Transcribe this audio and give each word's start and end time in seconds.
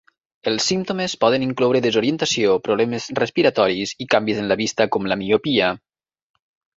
Els 0.51 0.67
símptomes 0.69 1.13
poden 1.23 1.43
incloure 1.47 1.81
desorientació, 1.85 2.55
problemes 2.67 3.05
respiratoris 3.19 3.93
i 4.07 4.11
canvis 4.15 4.41
en 4.45 4.49
la 4.53 4.57
vista, 4.63 4.89
com 4.97 5.07
la 5.13 5.19
miopia. 5.21 5.69